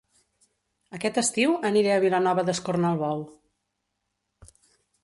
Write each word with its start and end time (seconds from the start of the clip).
Aquest 0.99 1.19
estiu 1.21 1.53
aniré 1.69 1.93
a 1.97 2.01
Vilanova 2.07 2.47
d'Escornalbou 2.49 3.25